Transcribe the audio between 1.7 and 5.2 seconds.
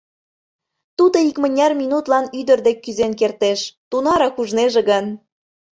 минутлан ӱдыр дек кӱзен кертеш, тунарак ужнеже гын.